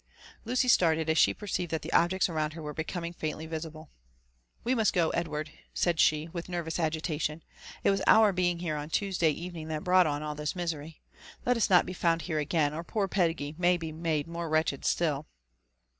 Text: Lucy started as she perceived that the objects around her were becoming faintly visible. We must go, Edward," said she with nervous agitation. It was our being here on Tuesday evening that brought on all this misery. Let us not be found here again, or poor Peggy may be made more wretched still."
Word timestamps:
Lucy 0.45 0.67
started 0.67 1.11
as 1.11 1.17
she 1.19 1.31
perceived 1.31 1.69
that 1.69 1.83
the 1.83 1.93
objects 1.93 2.27
around 2.27 2.53
her 2.53 2.61
were 2.63 2.73
becoming 2.73 3.13
faintly 3.13 3.45
visible. 3.45 3.91
We 4.63 4.73
must 4.73 4.93
go, 4.93 5.11
Edward," 5.11 5.51
said 5.75 5.99
she 5.99 6.27
with 6.29 6.49
nervous 6.49 6.79
agitation. 6.79 7.43
It 7.83 7.91
was 7.91 8.01
our 8.07 8.33
being 8.33 8.57
here 8.57 8.77
on 8.77 8.89
Tuesday 8.89 9.29
evening 9.29 9.67
that 9.67 9.83
brought 9.83 10.07
on 10.07 10.23
all 10.23 10.33
this 10.33 10.55
misery. 10.55 11.03
Let 11.45 11.55
us 11.55 11.69
not 11.69 11.85
be 11.85 11.93
found 11.93 12.23
here 12.23 12.39
again, 12.39 12.73
or 12.73 12.83
poor 12.83 13.07
Peggy 13.07 13.53
may 13.59 13.77
be 13.77 13.91
made 13.91 14.27
more 14.27 14.49
wretched 14.49 14.85
still." 14.85 15.27